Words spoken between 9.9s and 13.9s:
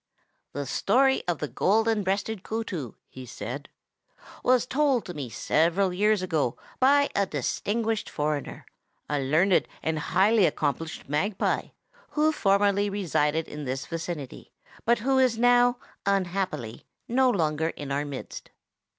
highly accomplished magpie, who formerly resided in this